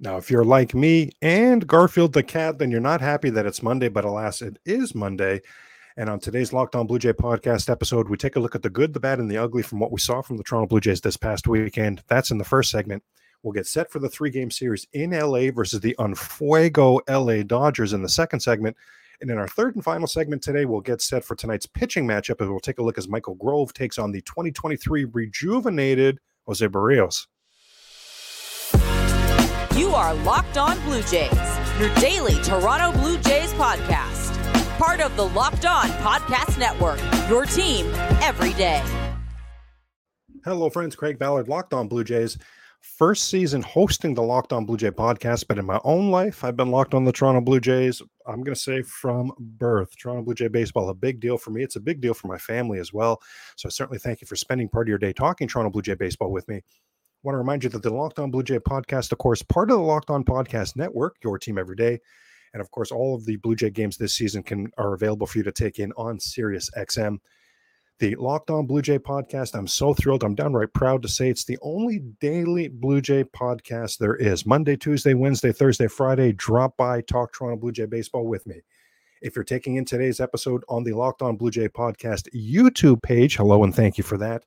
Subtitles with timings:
[0.00, 3.62] Now, if you're like me and Garfield the cat, then you're not happy that it's
[3.62, 5.40] Monday, but alas, it is Monday.
[5.96, 8.70] And on today's Locked On Blue Jay podcast episode, we take a look at the
[8.70, 11.00] good, the bad, and the ugly from what we saw from the Toronto Blue Jays
[11.00, 12.02] this past weekend.
[12.08, 13.04] That's in the first segment.
[13.44, 17.92] We'll get set for the three game series in LA versus the Unfuego LA Dodgers
[17.92, 18.76] in the second segment.
[19.20, 22.40] And in our third and final segment today, we'll get set for tonight's pitching matchup
[22.40, 27.26] and we'll take a look as Michael Grove takes on the 2023 rejuvenated Jose Berrios.
[29.76, 31.32] You are Locked On Blue Jays,
[31.80, 34.32] your daily Toronto Blue Jays podcast.
[34.78, 37.90] Part of the Locked On Podcast Network, your team
[38.22, 38.80] every day.
[40.44, 40.94] Hello, friends.
[40.94, 42.38] Craig Ballard, Locked On Blue Jays.
[42.82, 46.56] First season hosting the Locked On Blue Jay podcast, but in my own life, I've
[46.56, 48.00] been locked on the Toronto Blue Jays.
[48.28, 49.96] I'm going to say from birth.
[49.96, 51.64] Toronto Blue Jay baseball, a big deal for me.
[51.64, 53.20] It's a big deal for my family as well.
[53.56, 55.94] So I certainly thank you for spending part of your day talking Toronto Blue Jay
[55.94, 56.62] baseball with me
[57.24, 59.78] want to remind you that the Locked On Blue Jay podcast, of course, part of
[59.78, 61.98] the Locked On Podcast Network, your team every day.
[62.52, 65.38] And of course, all of the Blue Jay games this season can are available for
[65.38, 67.18] you to take in on Sirius XM.
[67.98, 69.54] The Locked On Blue Jay podcast.
[69.54, 70.22] I'm so thrilled.
[70.22, 74.44] I'm downright proud to say it's the only daily Blue Jay podcast there is.
[74.44, 76.32] Monday, Tuesday, Wednesday, Thursday, Friday.
[76.32, 78.56] Drop by, talk Toronto Blue Jay baseball with me.
[79.22, 83.36] If you're taking in today's episode on the Locked On Blue Jay podcast YouTube page,
[83.36, 84.44] hello and thank you for that.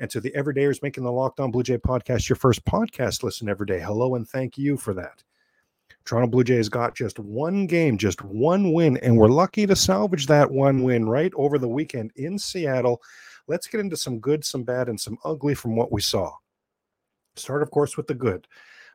[0.00, 3.48] And to the everydayers making the Locked On Blue Jay podcast your first podcast listen
[3.48, 5.22] every day, hello and thank you for that.
[6.04, 10.26] Toronto Blue Jays got just one game, just one win, and we're lucky to salvage
[10.26, 13.00] that one win right over the weekend in Seattle.
[13.46, 16.32] Let's get into some good, some bad, and some ugly from what we saw.
[17.36, 18.46] Start, of course, with the good.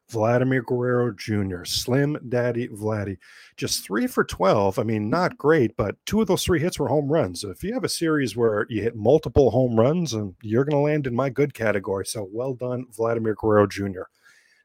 [0.10, 3.18] Vladimir Guerrero Jr., Slim Daddy Vladdy.
[3.58, 4.80] Just three for 12.
[4.80, 5.38] I mean, not mm-hmm.
[5.38, 7.44] great, but two of those three hits were home runs.
[7.44, 10.92] If you have a series where you hit multiple home runs, and you're going to
[10.92, 12.06] land in my good category.
[12.06, 14.04] So well done, Vladimir Guerrero Jr.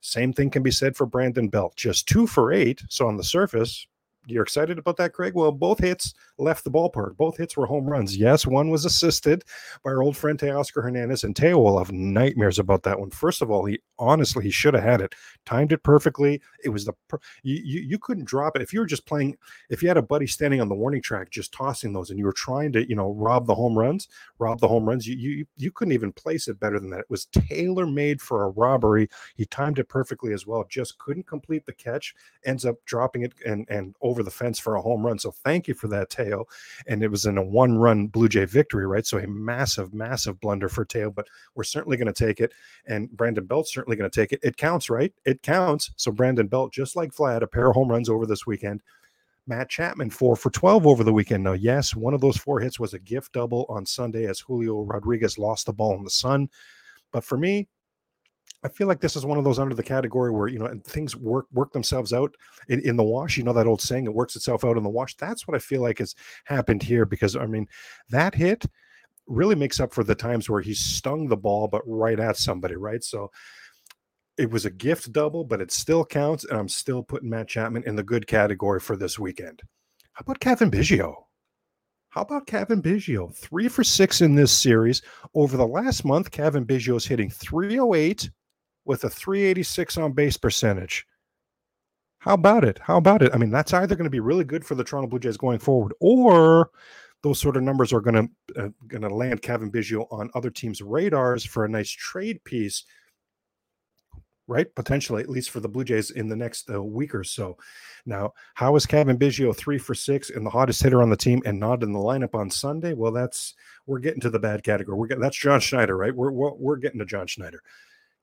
[0.00, 1.76] Same thing can be said for Brandon Belt.
[1.76, 2.82] Just two for eight.
[2.88, 3.86] So on the surface,
[4.26, 5.34] you're excited about that, Craig?
[5.34, 7.16] Well, both hits left the ballpark.
[7.16, 8.16] Both hits were home runs.
[8.16, 9.44] Yes, one was assisted
[9.84, 13.10] by our old friend Teoscar Hernandez, and Teo will have nightmares about that one.
[13.10, 15.14] First of all, he honestly he should have had it,
[15.46, 16.40] timed it perfectly.
[16.64, 16.94] It was the
[17.42, 19.36] you, you you couldn't drop it if you were just playing.
[19.70, 22.24] If you had a buddy standing on the warning track just tossing those, and you
[22.24, 24.08] were trying to you know rob the home runs,
[24.38, 27.00] rob the home runs, you you you couldn't even place it better than that.
[27.00, 29.08] It was tailor made for a robbery.
[29.36, 30.64] He timed it perfectly as well.
[30.68, 32.14] Just couldn't complete the catch.
[32.44, 35.18] Ends up dropping it and and over the fence for a home run.
[35.18, 36.46] So thank you for that, Teo.
[36.86, 39.06] And it was in a one run Blue Jay victory, right?
[39.06, 42.52] So a massive, massive blunder for Teo, but we're certainly going to take it.
[42.86, 44.40] And Brandon Belt's certainly going to take it.
[44.42, 45.12] It counts, right?
[45.24, 45.92] It counts.
[45.96, 48.82] So Brandon Belt, just like Vlad, a pair of home runs over this weekend.
[49.46, 51.44] Matt Chapman, four for 12 over the weekend.
[51.44, 54.80] Now, yes, one of those four hits was a gift double on Sunday as Julio
[54.80, 56.48] Rodriguez lost the ball in the sun.
[57.12, 57.68] But for me,
[58.64, 61.14] I feel like this is one of those under the category where you know things
[61.14, 62.34] work work themselves out
[62.68, 63.36] in, in, the wash.
[63.36, 65.58] You know that old saying, "It works itself out in the wash." That's what I
[65.58, 66.14] feel like has
[66.46, 67.68] happened here because I mean
[68.08, 68.64] that hit
[69.26, 72.76] really makes up for the times where he stung the ball, but right at somebody,
[72.76, 73.04] right?
[73.04, 73.30] So
[74.36, 77.84] it was a gift double, but it still counts, and I'm still putting Matt Chapman
[77.84, 79.62] in the good category for this weekend.
[80.12, 81.14] How about Cavan Biggio?
[82.08, 83.34] How about Cavan Biggio?
[83.34, 85.02] Three for six in this series.
[85.34, 88.30] Over the last month, Cavan Biggio is hitting 308
[88.84, 91.06] with a 386 on base percentage.
[92.18, 92.78] How about it?
[92.82, 93.34] How about it?
[93.34, 95.58] I mean, that's either going to be really good for the Toronto Blue Jays going
[95.58, 96.70] forward, or
[97.22, 98.14] those sort of numbers are going
[98.54, 102.42] to uh, going to land Cavan Biggio on other teams' radars for a nice trade
[102.44, 102.84] piece,
[104.46, 104.74] right?
[104.74, 107.58] Potentially, at least for the Blue Jays in the next uh, week or so.
[108.06, 111.42] Now, how is Cavan Biggio three for six and the hottest hitter on the team
[111.44, 112.94] and not in the lineup on Sunday?
[112.94, 113.54] Well, that's
[113.86, 114.96] we're getting to the bad category.
[114.96, 116.14] We're getting that's John Schneider, right?
[116.14, 117.62] We're we're, we're getting to John Schneider.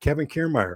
[0.01, 0.75] Kevin Kiermaier.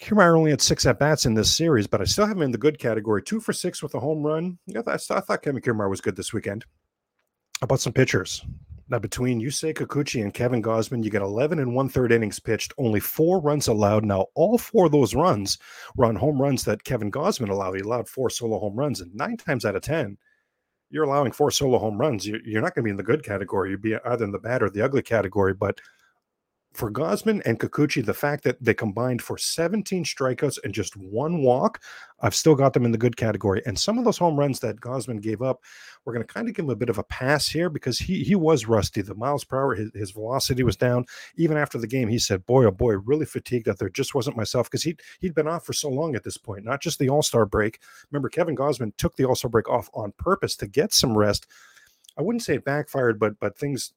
[0.00, 2.50] Kiermaier only had six at bats in this series, but I still have him in
[2.50, 3.22] the good category.
[3.22, 4.58] Two for six with a home run.
[4.76, 6.66] I thought, I thought Kevin Kiermaier was good this weekend.
[7.60, 8.44] How about some pitchers?
[8.88, 12.72] Now, between Yusei Kikuchi and Kevin Gausman, you get 11 and one third innings pitched,
[12.78, 14.04] only four runs allowed.
[14.04, 15.58] Now, all four of those runs
[15.96, 17.74] were on home runs that Kevin Gausman allowed.
[17.74, 20.16] He allowed four solo home runs, and nine times out of 10,
[20.90, 22.26] you're allowing four solo home runs.
[22.26, 23.70] You're not going to be in the good category.
[23.70, 25.52] You'd be either in the bad or the ugly category.
[25.52, 25.80] But
[26.76, 31.42] for Gausman and Kikuchi, the fact that they combined for 17 strikeouts and just one
[31.42, 31.82] walk,
[32.20, 33.62] I've still got them in the good category.
[33.66, 35.62] And some of those home runs that Gausman gave up,
[36.04, 38.22] we're going to kind of give him a bit of a pass here because he
[38.22, 39.02] he was rusty.
[39.02, 41.06] The miles per hour, his, his velocity was down.
[41.36, 43.88] Even after the game, he said, "Boy, oh boy, really fatigued out there.
[43.88, 46.80] Just wasn't myself." Because he he'd been off for so long at this point, not
[46.80, 47.80] just the All Star break.
[48.10, 51.46] Remember, Kevin Gausman took the All Star break off on purpose to get some rest.
[52.18, 53.92] I wouldn't say it backfired, but but things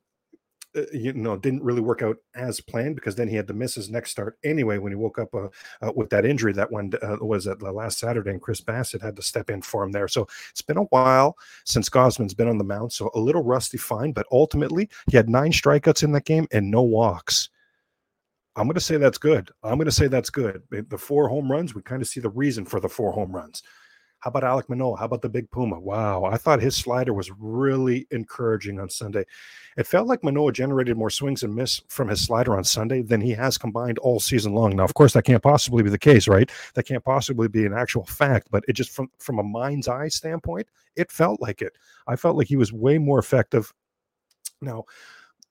[0.76, 3.74] uh, you know, didn't really work out as planned because then he had to miss
[3.74, 5.48] his next start anyway when he woke up uh,
[5.82, 9.02] uh, with that injury that one uh, was at the last Saturday, and Chris Bassitt
[9.02, 10.08] had to step in for him there.
[10.08, 11.36] So it's been a while
[11.66, 15.30] since Gausman's been on the mound, so a little rusty, fine, but ultimately he had
[15.30, 17.50] nine strikeouts in that game and no walks.
[18.56, 19.50] I'm going to say that's good.
[19.64, 20.62] I'm going to say that's good.
[20.70, 23.64] The four home runs, we kind of see the reason for the four home runs.
[24.20, 24.98] How about Alek Manoah?
[24.98, 25.80] How about the big Puma?
[25.80, 29.24] Wow, I thought his slider was really encouraging on Sunday.
[29.78, 33.22] It felt like Manoah generated more swings and miss from his slider on Sunday than
[33.22, 34.76] he has combined all season long.
[34.76, 36.52] Now, of course, that can't possibly be the case, right?
[36.74, 40.10] That can't possibly be an actual fact, but it just from from a mind's eye
[40.10, 40.68] standpoint,
[40.98, 41.78] it felt like it.
[42.06, 43.74] I felt like he was way more effective.
[44.62, 44.84] Now,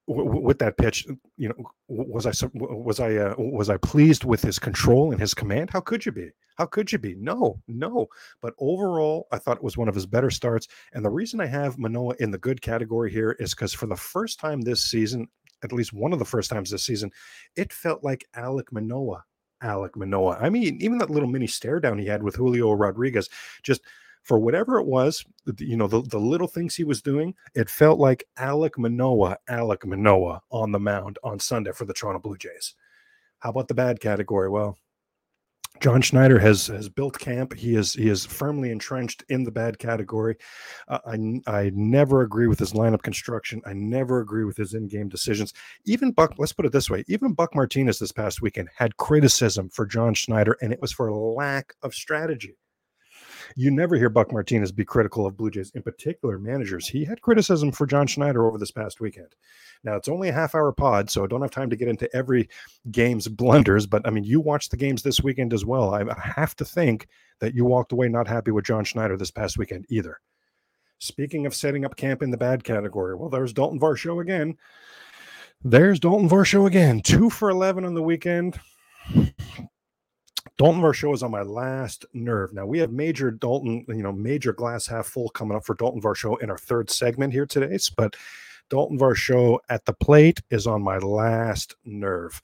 [0.09, 1.07] with that pitch,
[1.37, 1.55] you know,
[1.89, 5.71] was I was I uh, was I pleased with his control and his command?
[5.71, 6.31] How could you be?
[6.57, 7.15] How could you be?
[7.15, 8.07] No, no.
[8.41, 10.67] But overall, I thought it was one of his better starts.
[10.93, 13.97] And the reason I have Manoah in the good category here is because for the
[13.97, 15.29] first time this season,
[15.63, 17.11] at least one of the first times this season,
[17.55, 19.25] it felt like Alek Manoah.
[19.63, 20.39] Alek Manoah.
[20.41, 23.29] I mean, even that little mini stare down he had with Julio Rodriguez,
[23.63, 23.83] just
[24.23, 25.25] for whatever it was,
[25.59, 29.85] you know, the, the little things he was doing, it felt like Alek Manoah, Alek
[29.85, 32.75] Manoah on the mound on Sunday for the Toronto Blue Jays.
[33.39, 34.49] How about the bad category?
[34.49, 34.77] Well,
[35.81, 37.55] John Schneider has has built camp.
[37.55, 40.37] He is he is firmly entrenched in the bad category.
[40.89, 43.63] Uh, I I never agree with his lineup construction.
[43.65, 45.55] I never agree with his in game decisions.
[45.85, 49.69] Even Buck, let's put it this way: even Buck Martinez this past weekend had criticism
[49.69, 52.57] for John Schneider, and it was for lack of strategy.
[53.57, 56.89] You never hear Buck Martinez be critical of Blue Jays, in particular managers.
[56.89, 59.35] He had criticism for John Schneider over this past weekend.
[59.85, 62.15] Now, it's only a half hour pod, so I don't have time to get into
[62.15, 62.49] every
[62.91, 65.95] game's blunders, but I mean, you watched the games this weekend as well.
[65.95, 67.09] I have to think
[67.41, 70.21] that you walked away not happy with John Schneider this past weekend either.
[70.99, 74.57] Speaking of setting up camp in the bad category, well, there's Dalton Varsho again.
[75.63, 77.01] There's Dalton Varsho again.
[77.01, 78.59] Two for 11 on the weekend.
[80.59, 82.53] Dalton Varsho is on my last nerve.
[82.53, 86.03] Now we have major Dalton, you know, major glass half full coming up for Dalton
[86.03, 87.79] Varsho in our third segment here today.
[87.97, 88.17] But
[88.69, 92.43] Dalton Varsho at the plate is on my last nerve.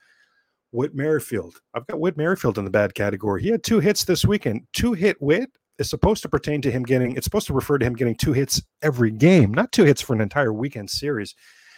[0.70, 1.60] Whit Merrifield.
[1.74, 3.42] I've got Whit Merrifield in the bad category.
[3.42, 4.66] He had two hits this weekend.
[4.72, 7.86] Two hit Whit is supposed to pertain to him getting, it's supposed to refer to
[7.86, 11.34] him getting two hits every game, not two hits for an entire weekend series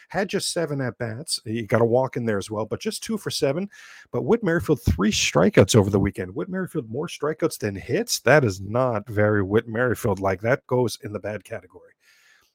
[0.09, 1.41] had just seven at bats.
[1.45, 3.69] He got a walk in there as well, but just two for seven.
[4.11, 6.35] But Whit Merrifield, three strikeouts over the weekend.
[6.35, 8.21] Whit Merrifield, more strikeouts than hits.
[8.21, 10.41] That is not very Whit Merrifield like.
[10.41, 11.93] That goes in the bad category.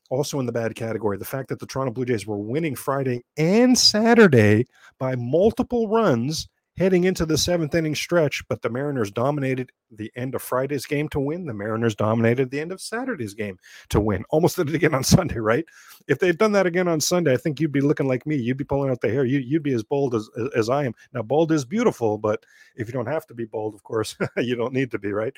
[0.09, 3.24] Also in the bad category, the fact that the Toronto Blue Jays were winning Friday
[3.38, 4.68] and Saturday
[5.00, 10.35] by multiple runs heading into the seventh inning stretch, but the Mariners dominated the end
[10.35, 11.45] of Friday's game to win.
[11.45, 13.57] The Mariners dominated the end of Saturday's game
[13.89, 14.23] to win.
[14.29, 15.65] Almost did it again on Sunday, right?
[16.07, 18.35] If they'd done that again on Sunday, I think you'd be looking like me.
[18.35, 19.25] You'd be pulling out the hair.
[19.25, 20.94] You, would be as bold as, as I am.
[21.13, 22.44] Now, bold is beautiful, but
[22.75, 25.33] if you don't have to be bold, of course, you don't need to be, right?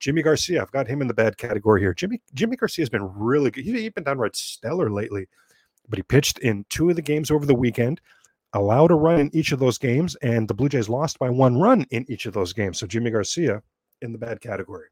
[0.00, 1.92] Jimmy Garcia, I've got him in the bad category here.
[1.92, 3.64] Jimmy Jimmy Garcia has been really good.
[3.64, 5.26] He's been downright stellar lately,
[5.88, 8.00] but he pitched in two of the games over the weekend
[8.58, 11.58] allowed a run in each of those games, and the Blue Jays lost by one
[11.58, 12.78] run in each of those games.
[12.78, 13.62] So Jimmy Garcia
[14.02, 14.88] in the bad category.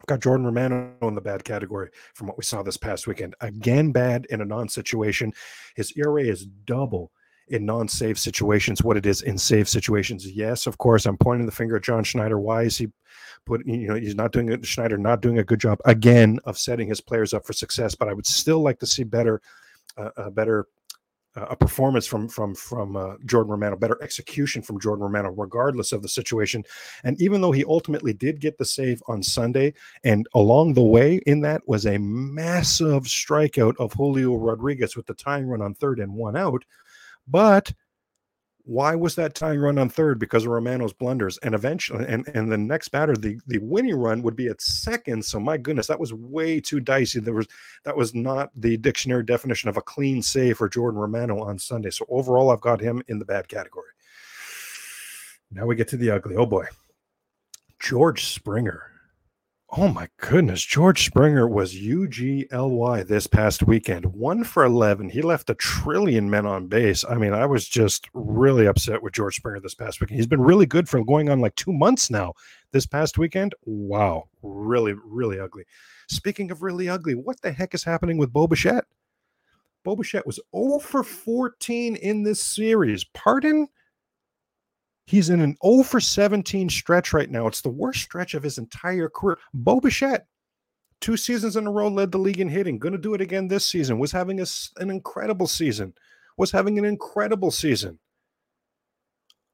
[0.00, 3.34] I've got Jordan Romano in the bad category from what we saw this past weekend.
[3.40, 5.32] Again, bad in a non situation.
[5.74, 7.10] His ERA is double
[7.48, 10.26] in non save situations what it is in save situations.
[10.30, 12.38] Yes, of course, I'm pointing the finger at John Schneider.
[12.38, 12.88] Why is he
[13.46, 16.58] put, you know, he's not doing it, Schneider not doing a good job again of
[16.58, 19.40] setting his players up for success, but I would still like to see better,
[19.96, 20.66] uh, a better
[21.36, 26.02] a performance from from from uh, Jordan Romano, better execution from Jordan Romano, regardless of
[26.02, 26.64] the situation.
[27.04, 29.74] And even though he ultimately did get the save on Sunday,
[30.04, 35.14] and along the way in that was a massive strikeout of Julio Rodriguez with the
[35.14, 36.64] tying run on third and one out,
[37.28, 37.72] but
[38.66, 40.18] why was that tying run on third?
[40.18, 41.38] Because of Romano's blunders.
[41.38, 45.24] And eventually, and, and the next batter, the, the winning run would be at second.
[45.24, 47.20] So my goodness, that was way too dicey.
[47.20, 47.46] There was
[47.84, 51.90] that was not the dictionary definition of a clean save for Jordan Romano on Sunday.
[51.90, 53.90] So overall, I've got him in the bad category.
[55.52, 56.34] Now we get to the ugly.
[56.34, 56.66] Oh boy.
[57.78, 58.90] George Springer.
[59.78, 60.64] Oh my goodness.
[60.64, 64.06] George Springer was UGLY this past weekend.
[64.06, 65.10] One for 11.
[65.10, 67.04] He left a trillion men on base.
[67.06, 70.16] I mean, I was just really upset with George Springer this past weekend.
[70.16, 72.32] He's been really good for going on like two months now.
[72.72, 74.30] This past weekend, wow.
[74.40, 75.64] Really, really ugly.
[76.08, 78.84] Speaking of really ugly, what the heck is happening with Bo Bichette?
[79.84, 83.04] Bo Bichette was 0 for 14 in this series.
[83.04, 83.68] Pardon?
[85.06, 87.46] He's in an 0 for 17 stretch right now.
[87.46, 89.38] It's the worst stretch of his entire career.
[89.54, 90.26] Bo Bichette,
[91.00, 92.78] two seasons in a row, led the league in hitting.
[92.78, 93.98] Going to do it again this season.
[93.98, 94.46] Was having a,
[94.78, 95.94] an incredible season.
[96.36, 97.98] was having an incredible season.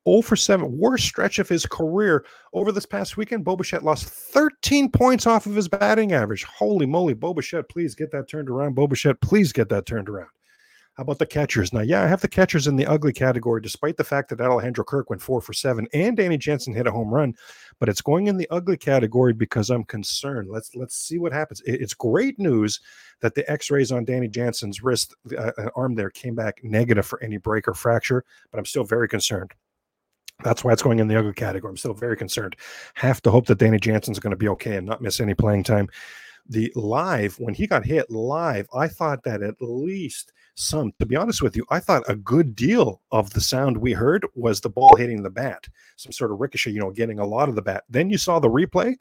[0.09, 2.25] 0 for 7, worst stretch of his career.
[2.53, 6.45] Over this past weekend, Bo Bichette lost 13 points off of his batting average.
[6.45, 8.75] Holy moly, Bo Bichette, please get that turned around.
[8.75, 10.31] Bo Bichette, please get that turned around.
[10.95, 11.73] How about the catchers?
[11.73, 14.85] Now, yeah, I have the catchers in the ugly category, despite the fact that Alejandro
[14.85, 17.35] Kirk went four for seven and Danny Jansen hit a home run,
[17.79, 20.51] but it's going in the ugly category because I'm concerned.
[20.51, 21.63] Let's let's see what happens.
[21.65, 22.79] It's great news
[23.23, 27.23] that the X-rays on Danny Jansen's wrist, uh, uh, arm there, came back negative for
[27.23, 29.53] any break or fracture, but I'm still very concerned.
[30.45, 31.71] That's why it's going in the ugly category.
[31.71, 32.57] I'm still very concerned.
[32.95, 35.63] Have to hope that Danny Jansen's going to be okay and not miss any playing
[35.63, 35.89] time.
[36.49, 41.17] The live, when he got hit live, I thought that at least some, to be
[41.17, 44.69] honest with you, I thought a good deal of the sound we heard was the
[44.69, 47.63] ball hitting the bat, some sort of ricochet, you know, getting a lot of the
[47.63, 47.85] bat.
[47.89, 48.97] Then you saw the replay,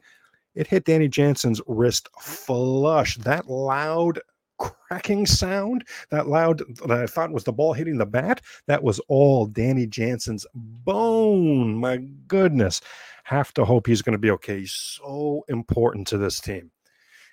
[0.54, 3.16] it hit Danny Jansen's wrist flush.
[3.18, 4.20] That loud
[4.58, 9.00] cracking sound, that loud that I thought was the ball hitting the bat, that was
[9.08, 11.74] all Danny Jansen's bone.
[11.74, 11.96] My
[12.28, 12.80] goodness.
[13.24, 14.60] Have to hope he's going to be okay.
[14.60, 16.70] He's so important to this team.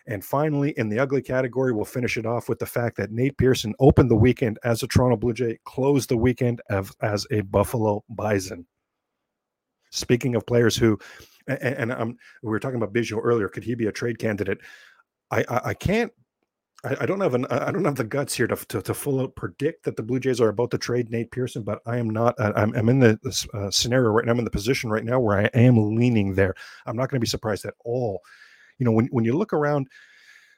[0.09, 3.37] And finally, in the ugly category, we'll finish it off with the fact that Nate
[3.37, 7.41] Pearson opened the weekend as a Toronto Blue Jay, closed the weekend as, as a
[7.41, 8.65] Buffalo Bison.
[9.91, 10.97] Speaking of players who,
[11.47, 14.57] and, and we were talking about Biggio earlier, could he be a trade candidate?
[15.29, 16.11] I, I, I can't
[16.83, 19.35] I, don't have an I don't have the guts here to, to, to full out
[19.35, 22.35] predict that the Blue Jays are about to trade Nate Pearson, but I am not.
[22.39, 23.19] I'm, I'm in the
[23.53, 24.31] uh, scenario right now.
[24.31, 26.55] I'm in the position right now where I am leaning there.
[26.85, 28.21] I'm not going to be surprised at all
[28.79, 29.88] you know, when, when you look around,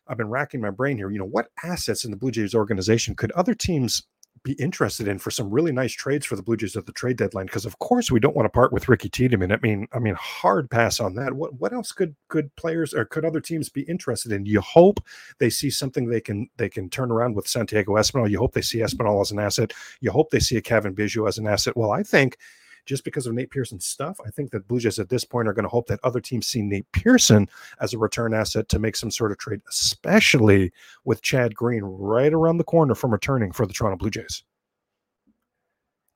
[0.07, 3.15] I've been racking my brain here, you know, what assets in the Blue Jays organization
[3.15, 4.03] could other teams
[4.43, 7.17] be interested in for some really nice trades for the Blue Jays at the trade
[7.17, 7.45] deadline?
[7.45, 9.51] Because of course we don't want to part with Ricky Tiedemann.
[9.51, 11.33] I mean, I mean, hard pass on that.
[11.33, 14.45] What what else could could players or could other teams be interested in?
[14.45, 14.99] You hope
[15.37, 18.29] they see something they can they can turn around with Santiago Espinal.
[18.29, 19.73] You hope they see Espinal as an asset.
[19.99, 21.77] You hope they see a Cavan Biggio as an asset.
[21.77, 22.37] Well, I think
[22.85, 25.53] just because of Nate Pearson's stuff, I think that Blue Jays at this point are
[25.53, 27.47] going to hope that other teams see Nate Pearson
[27.79, 30.71] as a return asset to make some sort of trade, especially
[31.05, 34.43] with Chad Green right around the corner from returning for the Toronto Blue Jays.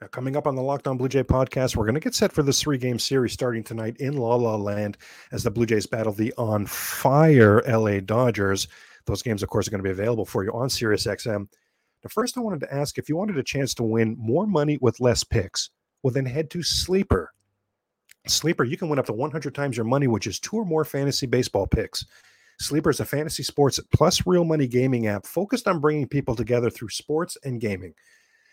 [0.02, 2.34] Now, coming up on the Locked On Blue Jay podcast, we're going to get set
[2.34, 4.98] for this three game series starting tonight in La La Land
[5.32, 8.68] as the Blue Jays battle the on fire LA Dodgers.
[9.06, 11.48] Those games, of course, are going to be available for you on SiriusXM.
[12.06, 14.78] Now, first, I wanted to ask if you wanted a chance to win more money
[14.82, 15.70] with less picks,
[16.06, 17.34] well, then head to Sleeper.
[18.28, 20.86] Sleeper, you can win up to 100 times your money, which is two or more
[20.86, 22.06] fantasy baseball picks.
[22.60, 26.70] Sleeper is a fantasy sports plus real money gaming app focused on bringing people together
[26.70, 27.96] through sports and gaming.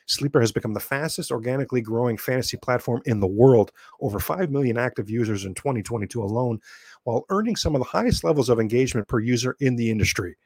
[0.07, 4.79] Sleeper has become the fastest organically growing fantasy platform in the world, over 5 million
[4.79, 6.59] active users in 2022 alone,
[7.05, 10.37] while earning some of the highest levels of engagement per user in the industry.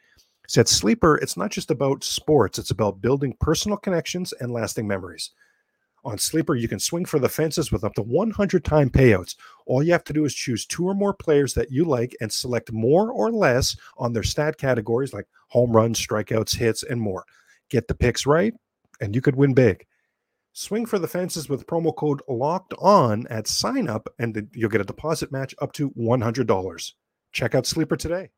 [0.49, 5.31] Said Sleeper, it's not just about sports, it's about building personal connections and lasting memories.
[6.07, 9.35] On Sleeper, you can swing for the fences with up to 100 time payouts.
[9.67, 12.33] All you have to do is choose two or more players that you like and
[12.33, 17.25] select more or less on their stat categories like home runs, strikeouts, hits, and more.
[17.71, 18.55] Get the picks right,
[19.01, 19.85] and you could win big.
[20.53, 24.81] Swing for the fences with promo code locked on at sign up, and you'll get
[24.81, 26.93] a deposit match up to $100.
[27.33, 28.31] Check out Sleeper today.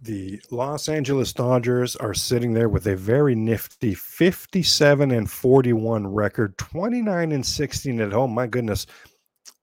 [0.00, 6.56] The Los Angeles Dodgers are sitting there with a very nifty 57 and 41 record,
[6.56, 8.32] 29 and 16 at home.
[8.32, 8.86] My goodness.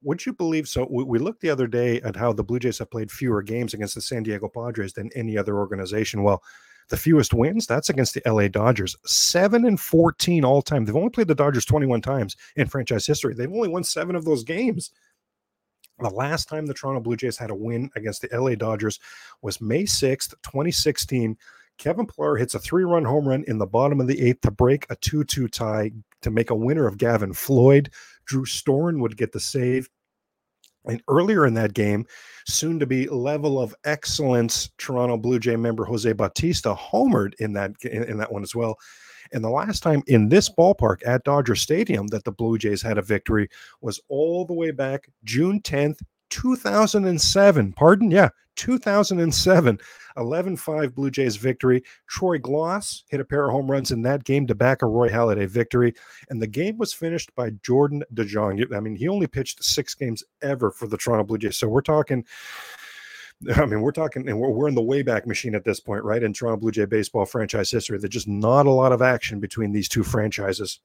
[0.03, 0.87] Would you believe so?
[0.91, 3.95] We looked the other day at how the Blue Jays have played fewer games against
[3.95, 6.21] the San Diego Padres than any other organization.
[6.21, 6.43] Well,
[6.89, 8.95] the fewest wins, that's against the LA Dodgers.
[9.05, 10.83] 7 and 14 all time.
[10.83, 13.33] They've only played the Dodgers 21 times in franchise history.
[13.33, 14.91] They've only won seven of those games.
[15.99, 18.99] The last time the Toronto Blue Jays had a win against the LA Dodgers
[19.41, 21.37] was May 6th, 2016.
[21.77, 24.51] Kevin Pillar hits a three run home run in the bottom of the eighth to
[24.51, 27.89] break a 2 2 tie to make a winner of Gavin Floyd.
[28.25, 29.89] Drew Storen would get the save.
[30.87, 32.05] And earlier in that game,
[32.45, 37.71] soon to be level of excellence Toronto Blue Jay member Jose Bautista homered in that
[37.83, 38.77] in, in that one as well.
[39.35, 42.97] And the last time in this ballpark at Dodger Stadium that the Blue Jays had
[42.97, 43.49] a victory
[43.81, 45.99] was all the way back June 10th,
[46.29, 47.73] 2007.
[47.73, 48.11] Pardon?
[48.11, 49.79] Yeah, 2007.
[50.17, 51.83] 11 5 Blue Jays victory.
[52.07, 55.09] Troy Glaus hit a pair of home runs in that game to back a Roy
[55.09, 55.93] Halladay victory.
[56.29, 58.73] And the game was finished by Jordan DeJong.
[58.73, 61.57] I mean, he only pitched six games ever for the Toronto Blue Jays.
[61.57, 62.25] So we're talking
[63.55, 66.23] I mean, we're talking, and we're, we're in the Wayback Machine at this point, right?
[66.23, 69.71] In Toronto Blue Jay baseball franchise history, there's just not a lot of action between
[69.71, 70.79] these two franchises.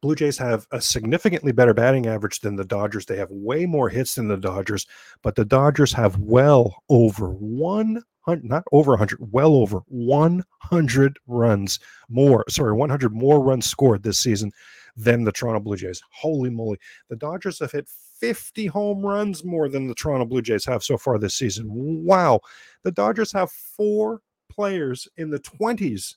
[0.00, 3.06] Blue Jays have a significantly better batting average than the Dodgers.
[3.06, 4.86] They have way more hits than the Dodgers,
[5.22, 11.78] but the Dodgers have well over 100, not over 100, well over 100 runs
[12.08, 12.44] more.
[12.48, 14.50] Sorry, 100 more runs scored this season
[14.96, 16.02] than the Toronto Blue Jays.
[16.10, 16.78] Holy moly.
[17.08, 17.88] The Dodgers have hit
[18.22, 21.66] 50 home runs more than the Toronto Blue Jays have so far this season.
[21.68, 22.38] Wow.
[22.84, 26.14] The Dodgers have four players in the 20s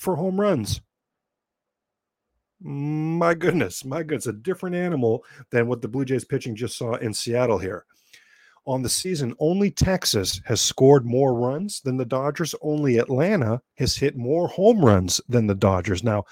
[0.00, 0.80] for home runs.
[2.60, 6.94] My goodness, my goodness, a different animal than what the Blue Jays pitching just saw
[6.94, 7.84] in Seattle here.
[8.66, 12.54] On the season, only Texas has scored more runs than the Dodgers.
[12.62, 16.02] Only Atlanta has hit more home runs than the Dodgers.
[16.02, 16.24] Now,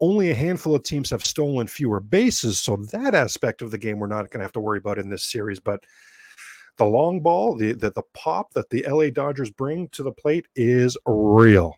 [0.00, 2.58] only a handful of teams have stolen fewer bases.
[2.58, 5.08] So that aspect of the game we're not going to have to worry about in
[5.08, 5.60] this series.
[5.60, 5.84] But
[6.76, 10.46] the long ball, the, the, the pop that the LA Dodgers bring to the plate
[10.54, 11.76] is real.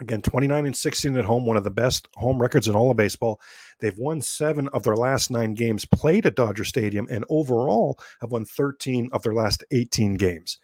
[0.00, 2.96] Again, 29 and 16 at home, one of the best home records in all of
[2.96, 3.40] baseball.
[3.78, 8.32] They've won seven of their last nine games played at Dodger Stadium, and overall have
[8.32, 10.58] won 13 of their last 18 games.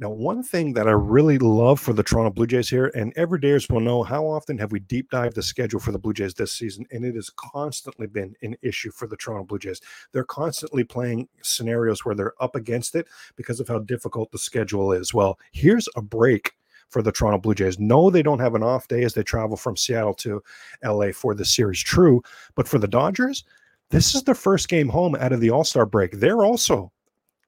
[0.00, 3.38] Now, one thing that I really love for the Toronto Blue Jays here, and every
[3.38, 6.32] everydayers will know how often have we deep dived the schedule for the Blue Jays
[6.32, 9.82] this season, and it has constantly been an issue for the Toronto Blue Jays.
[10.12, 14.92] They're constantly playing scenarios where they're up against it because of how difficult the schedule
[14.92, 15.12] is.
[15.12, 16.52] Well, here's a break
[16.88, 17.78] for the Toronto Blue Jays.
[17.78, 20.42] No, they don't have an off day as they travel from Seattle to
[20.82, 22.22] LA for the series, true.
[22.54, 23.44] But for the Dodgers,
[23.90, 26.12] this is their first game home out of the All Star break.
[26.12, 26.90] They're also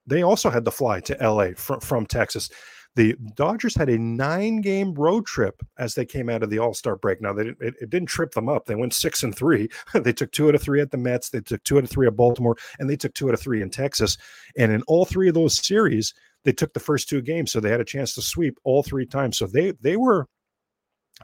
[0.07, 2.51] they also had to fly to LA from, from Texas.
[2.95, 6.75] The Dodgers had a nine game road trip as they came out of the All
[6.75, 7.23] Star break.
[7.23, 8.67] Now, they didn't, it, it, didn't trip them up.
[8.67, 9.69] They went six and three.
[9.95, 11.31] they took two out of three at the Mets.
[11.31, 13.63] They took two out of three at Baltimore, and they took two out of three
[13.63, 14.19] in Texas.
[14.59, 16.13] And in all three of those series,
[16.45, 19.07] they took the first two games, so they had a chance to sweep all three
[19.07, 19.39] times.
[19.39, 20.27] So they they were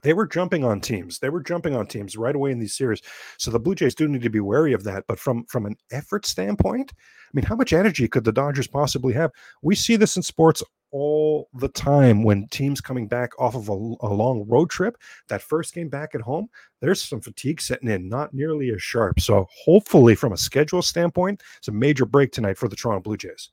[0.02, 1.18] they were jumping on teams.
[1.18, 3.02] They were jumping on teams right away in these series.
[3.38, 5.04] So the Blue Jays do need to be wary of that.
[5.06, 9.12] But from from an effort standpoint, I mean, how much energy could the Dodgers possibly
[9.14, 9.30] have?
[9.62, 13.72] We see this in sports all the time when teams coming back off of a,
[13.72, 14.96] a long road trip.
[15.28, 16.48] That first game back at home,
[16.80, 19.20] there's some fatigue setting in, not nearly as sharp.
[19.20, 23.16] So hopefully, from a schedule standpoint, it's a major break tonight for the Toronto Blue
[23.16, 23.50] Jays.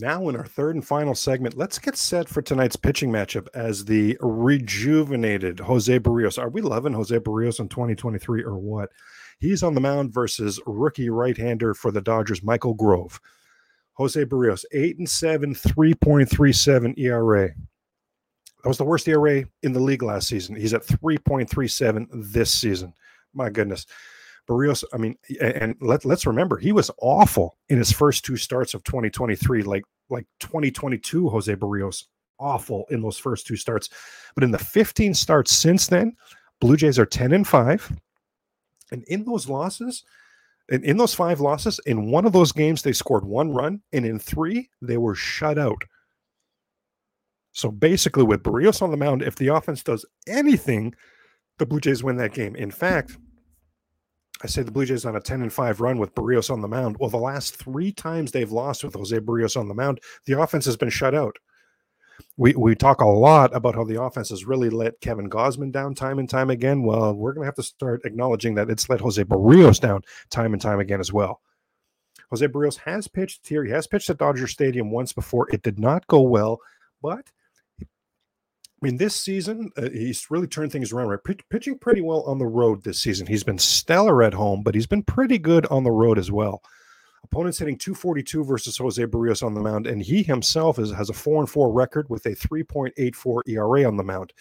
[0.00, 3.84] Now, in our third and final segment, let's get set for tonight's pitching matchup as
[3.84, 6.38] the rejuvenated Jose Berrios.
[6.38, 8.90] Are we loving Jose Berrios in 2023 or what?
[9.40, 13.20] He's on the mound versus rookie right-hander for the Dodgers, Michael Grove.
[13.94, 17.48] Jose Berrios, 8 and 7, 3.37 ERA.
[18.62, 20.54] That was the worst ERA in the league last season.
[20.54, 22.94] He's at 3.37 this season.
[23.34, 23.84] My goodness.
[24.48, 28.74] Berrios, I mean, and let, let's remember, he was awful in his first two starts
[28.74, 32.04] of 2023, like like 2022 Jose Berrios,
[32.38, 33.90] awful in those first two starts.
[34.34, 36.16] But in the 15 starts since then,
[36.60, 37.92] Blue Jays are 10 and 5.
[38.90, 40.02] And in those losses,
[40.70, 44.04] in, in those five losses, in one of those games, they scored one run, and
[44.04, 45.82] in three, they were shut out.
[47.52, 50.94] So basically, with Berrios on the mound, if the offense does anything,
[51.58, 52.54] the Blue Jays win that game.
[52.54, 53.18] In fact,
[54.42, 56.68] I say the Blue Jays on a 10 and 5 run with Berrios on the
[56.68, 56.96] mound.
[56.98, 60.64] Well, the last three times they've lost with Jose Berrios on the mound, the offense
[60.66, 61.36] has been shut out.
[62.36, 65.94] We, we talk a lot about how the offense has really let Kevin Gausman down
[65.94, 66.82] time and time again.
[66.82, 70.52] Well, we're going to have to start acknowledging that it's let Jose Berrios down time
[70.52, 71.40] and time again as well.
[72.30, 73.64] Jose Berrios has pitched here.
[73.64, 75.48] He has pitched at Dodger Stadium once before.
[75.50, 76.60] It did not go well,
[77.02, 77.30] but
[78.80, 81.24] I mean, this season, uh, he's really turned things around, right?
[81.24, 83.26] P- pitching pretty well on the road this season.
[83.26, 86.62] He's been stellar at home, but he's been pretty good on the road as well.
[87.24, 91.12] Opponents hitting 242 versus Jose Berrios on the mound, and he himself is, has a
[91.12, 94.32] 4 and 4 record with a 3.84 ERA on the mound.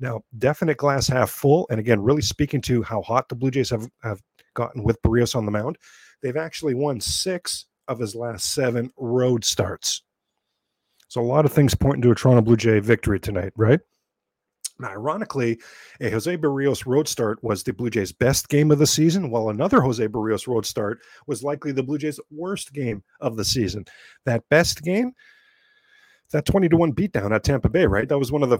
[0.00, 1.66] Now, definite glass half full.
[1.70, 4.20] And again, really speaking to how hot the Blue Jays have, have
[4.54, 5.78] gotten with Berrios on the mound,
[6.20, 10.02] they've actually won six of his last seven road starts.
[11.08, 13.80] So a lot of things pointing to a Toronto Blue Jay victory tonight, right?
[14.80, 15.60] Now, ironically,
[16.00, 19.50] a Jose Berrios road start was the Blue Jays' best game of the season, while
[19.50, 23.84] another Jose Berrios road start was likely the Blue Jays' worst game of the season.
[24.26, 25.12] That best game
[26.30, 28.08] that 20 to 1 beatdown at Tampa Bay, right?
[28.08, 28.58] That was one of the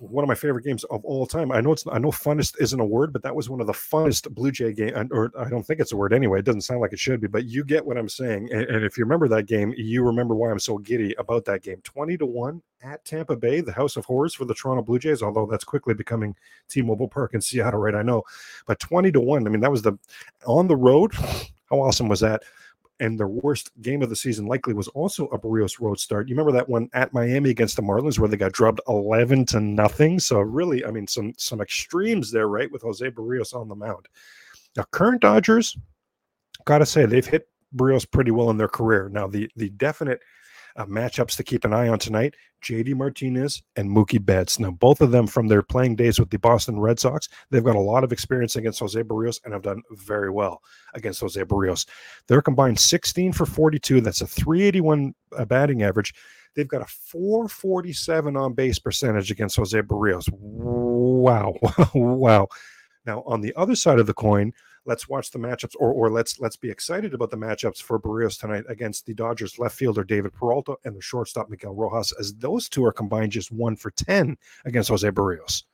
[0.00, 1.52] one of my favorite games of all time.
[1.52, 3.72] I know it's I know funnest isn't a word, but that was one of the
[3.72, 6.40] funnest Blue Jay game or I don't think it's a word anyway.
[6.40, 8.48] It doesn't sound like it should be, but you get what I'm saying.
[8.52, 11.62] And, and if you remember that game, you remember why I'm so giddy about that
[11.62, 11.80] game.
[11.84, 15.22] 20 to 1 at Tampa Bay, the house of horrors for the Toronto Blue Jays,
[15.22, 16.34] although that's quickly becoming
[16.68, 17.94] T-Mobile Park in Seattle, right?
[17.94, 18.22] I know.
[18.66, 19.96] But 20 to 1, I mean, that was the
[20.46, 21.14] on the road.
[21.70, 22.42] How awesome was that?
[23.02, 26.28] And their worst game of the season likely was also a Berrios road start.
[26.28, 29.60] You remember that one at Miami against the Marlins where they got drubbed 11 to
[29.60, 30.20] nothing.
[30.20, 32.70] So really, I mean, some some extremes there, right?
[32.70, 34.06] With Jose Berrios on the mound.
[34.76, 35.76] Now, current Dodgers,
[36.64, 39.08] gotta say they've hit Berrios pretty well in their career.
[39.08, 40.20] Now, the the definite
[40.76, 44.58] uh, matchups to keep an eye on tonight JD Martinez and Mookie Betts.
[44.58, 47.76] Now, both of them from their playing days with the Boston Red Sox, they've got
[47.76, 50.62] a lot of experience against Jose Berrios and have done very well
[50.94, 51.86] against Jose Berrios.
[52.28, 54.00] They're combined 16 for 42.
[54.00, 56.14] That's a 381 uh, batting average.
[56.54, 60.28] They've got a 447 on base percentage against Jose Berrios.
[60.32, 61.54] Wow.
[61.94, 62.48] wow.
[63.04, 64.52] Now, on the other side of the coin,
[64.84, 68.38] let's watch the matchups or or let's let's be excited about the matchups for Berrios
[68.38, 72.68] tonight against the Dodgers left fielder David Peralta and the shortstop Miguel Rojas as those
[72.68, 75.64] two are combined just 1 for 10 against Jose Berrios.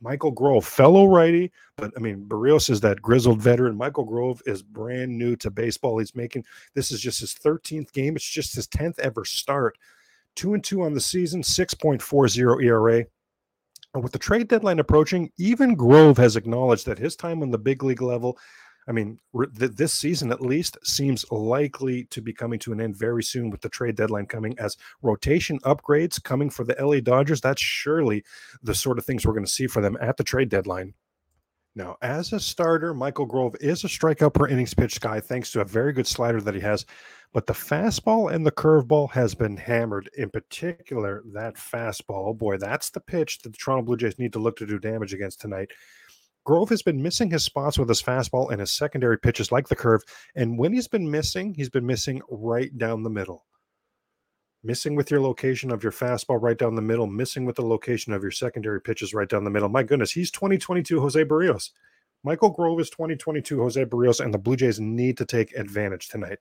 [0.00, 3.76] Michael Grove, fellow righty, but I mean, Berrios is that grizzled veteran.
[3.76, 5.98] Michael Grove is brand new to baseball.
[5.98, 6.44] He's making
[6.74, 8.16] this is just his 13th game.
[8.16, 9.78] It's just his 10th ever start.
[10.36, 13.06] Two and two on the season, 6.40 ERA.
[13.94, 17.84] With the trade deadline approaching, even Grove has acknowledged that his time on the big
[17.84, 18.36] league level,
[18.88, 19.18] I mean,
[19.58, 23.50] th- this season at least, seems likely to be coming to an end very soon
[23.50, 27.40] with the trade deadline coming as rotation upgrades coming for the LA Dodgers.
[27.40, 28.24] That's surely
[28.62, 30.94] the sort of things we're going to see for them at the trade deadline.
[31.76, 35.60] Now, as a starter, Michael Grove is a strikeout per innings pitched guy, thanks to
[35.60, 36.86] a very good slider that he has.
[37.32, 40.08] But the fastball and the curveball has been hammered.
[40.16, 42.28] In particular, that fastball.
[42.28, 44.78] Oh boy, that's the pitch that the Toronto Blue Jays need to look to do
[44.78, 45.72] damage against tonight.
[46.44, 49.74] Grove has been missing his spots with his fastball and his secondary pitches like the
[49.74, 50.02] curve.
[50.36, 53.46] And when he's been missing, he's been missing right down the middle.
[54.66, 58.14] Missing with your location of your fastball right down the middle, missing with the location
[58.14, 59.68] of your secondary pitches right down the middle.
[59.68, 61.70] My goodness, he's 2022 Jose Berrios.
[62.22, 66.38] Michael Grove is 2022 Jose Berrios, and the Blue Jays need to take advantage tonight.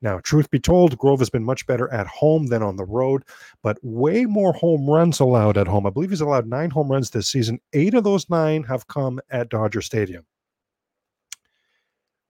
[0.00, 3.24] Now, truth be told, Grove has been much better at home than on the road,
[3.62, 5.86] but way more home runs allowed at home.
[5.86, 7.60] I believe he's allowed nine home runs this season.
[7.74, 10.24] Eight of those nine have come at Dodger Stadium.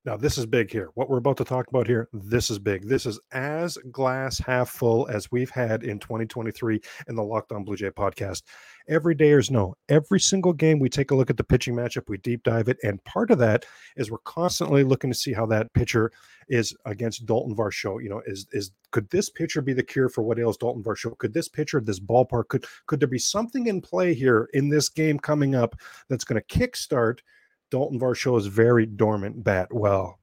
[0.07, 0.91] Now, this is big here.
[0.95, 2.89] What we're about to talk about here, this is big.
[2.89, 7.65] This is as glass half full as we've had in 2023 in the Locked On
[7.65, 8.43] Blue Jay podcast.
[8.89, 12.19] Every dayers know every single game we take a look at the pitching matchup, we
[12.19, 12.79] deep dive it.
[12.85, 13.65] And part of that
[13.97, 16.13] is we're constantly looking to see how that pitcher
[16.49, 18.01] is against Dalton Varsho.
[18.01, 21.19] You know, is is could this pitcher be the cure for what ails Dalton Varsho?
[21.19, 24.89] Could this pitcher, this ballpark, could could there be something in play here in this
[24.89, 25.75] game coming up
[26.09, 27.19] that's going to kickstart–
[27.71, 29.69] Dalton Varsho's very dormant bat.
[29.73, 30.19] Well,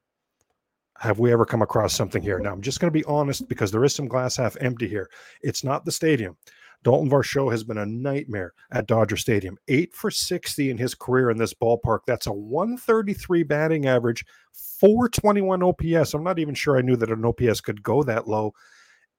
[0.99, 2.39] have we ever come across something here?
[2.39, 5.09] Now, I'm just going to be honest because there is some glass half empty here.
[5.41, 6.37] It's not the stadium.
[6.83, 9.57] Dalton Varsho has been a nightmare at Dodger Stadium.
[9.69, 11.99] Eight for 60 in his career in this ballpark.
[12.05, 16.13] That's a 133 batting average, 421 OPS.
[16.13, 18.53] I'm not even sure I knew that an OPS could go that low.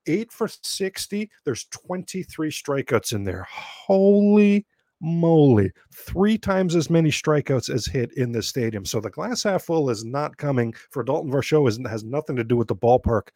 [0.06, 1.30] Eight for 60.
[1.44, 3.46] There's 23 strikeouts in there.
[3.50, 4.66] Holy
[5.00, 8.84] moly, three times as many strikeouts as hit in this stadium.
[8.84, 11.68] So the glass half full is not coming for Dalton Varsho.
[11.68, 13.28] Is has nothing to do with the ballpark.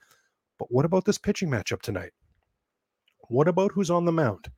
[0.59, 2.13] But what about this pitching matchup tonight?
[3.29, 4.51] What about who's on the mound?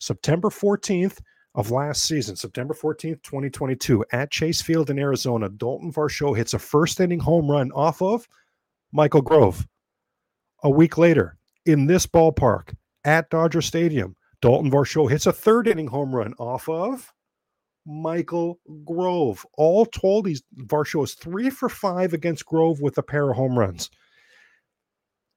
[0.00, 1.20] September 14th
[1.54, 6.58] of last season, September 14th, 2022, at Chase Field in Arizona, Dalton Varsho hits a
[6.58, 8.28] first inning home run off of
[8.92, 9.66] Michael Grove.
[10.64, 15.86] A week later, in this ballpark at Dodger Stadium, Dalton Varsho hits a third inning
[15.86, 17.10] home run off of
[17.86, 19.42] Michael Grove.
[19.56, 23.58] All told, he's Varsho is three for five against Grove with a pair of home
[23.58, 23.88] runs.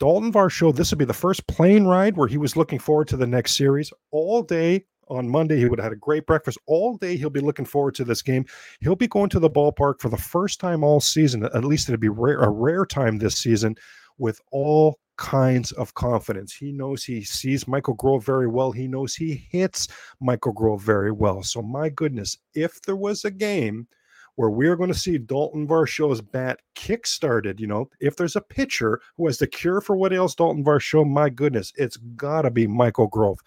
[0.02, 3.16] Dalton Varsho, this would be the first plane ride where he was looking forward to
[3.16, 4.84] the next series all day.
[5.08, 6.58] On Monday, he would have had a great breakfast.
[6.68, 8.44] All day, he'll be looking forward to this game.
[8.82, 11.46] He'll be going to the ballpark for the first time all season.
[11.46, 13.78] At least it'll be rare, a rare time this season
[14.18, 16.54] with all kinds of confidence.
[16.54, 18.72] He knows he sees Michael Grove very well.
[18.72, 19.88] He knows he hits
[20.22, 21.44] Michael Grove very well.
[21.44, 23.88] So, my goodness, if there was a game
[24.36, 28.42] where we are going to see Dalton Varsho's bat kick-started, you know, if there's a
[28.42, 32.52] pitcher who has the cure for what ails Dalton Varsho, my goodness, it's got to
[32.52, 33.40] be Michael Grove.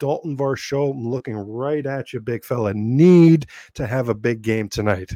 [0.00, 2.72] Dalton Varsho, looking right at you, big fella.
[2.72, 5.12] Need to have a big game tonight.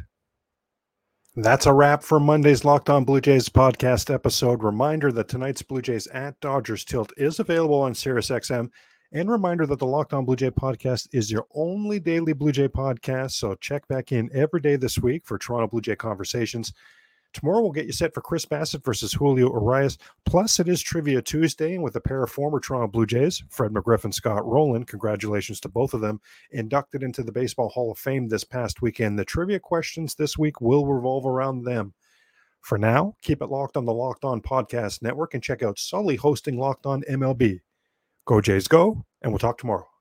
[1.34, 4.62] That's a wrap for Monday's Locked On Blue Jays podcast episode.
[4.62, 8.68] Reminder that tonight's Blue Jays at Dodgers tilt is available on SiriusXM.
[9.12, 12.68] And reminder that the Locked On Blue Jay podcast is your only daily Blue Jay
[12.68, 13.30] podcast.
[13.30, 16.74] So check back in every day this week for Toronto Blue Jay conversations.
[17.32, 19.98] Tomorrow we'll get you set for Chris Bassitt versus Julio Urias.
[20.26, 24.04] Plus, it is Trivia Tuesday, with a pair of former Toronto Blue Jays, Fred McGriff
[24.04, 28.28] and Scott Rolen, congratulations to both of them, inducted into the Baseball Hall of Fame
[28.28, 29.18] this past weekend.
[29.18, 31.94] The trivia questions this week will revolve around them.
[32.60, 36.16] For now, keep it locked on the Locked On Podcast Network and check out Sully
[36.16, 37.60] hosting Locked On MLB.
[38.24, 39.91] Go Jays, go, and we'll talk tomorrow.